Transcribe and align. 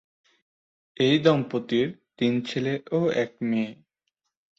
এ 0.97 1.09
দম্পতির 1.23 1.87
তিন 2.17 2.33
ছেলে 2.41 2.73
ও 2.91 2.99
এক 3.15 3.31
মেয়ে। 3.41 3.71